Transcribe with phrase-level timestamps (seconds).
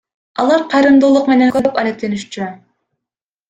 [0.43, 2.51] Алар кайрымдуулук менен көп алектенишчү.